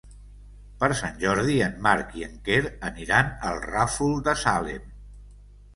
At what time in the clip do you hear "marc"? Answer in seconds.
1.89-2.17